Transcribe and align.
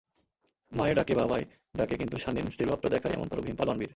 মায়ে 0.71 0.93
ডাকে 0.95 1.15
বাবায় 1.15 1.45
ডাকে 1.77 1.95
কিন্তু 1.97 2.17
শানীন 2.17 2.47
স্থিরভাবটা 2.51 2.89
দেখায় 2.89 3.13
এমনতর 3.13 3.41
ভীম 3.41 3.55
পালোয়ান 3.55 3.77
বীর। 3.79 3.89